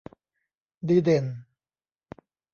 [0.87, 1.25] ดีเด่น